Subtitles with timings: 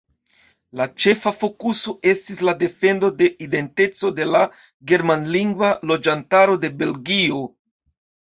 [0.79, 4.41] La ĉefa fokuso estis la defendo de identeco de la
[4.93, 7.43] germanlingva loĝantaro de Belgio.